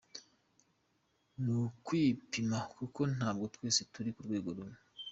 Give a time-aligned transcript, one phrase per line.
[1.41, 4.79] Ni ukwipima kuko ntabwo twese turi ku rwego rumwe.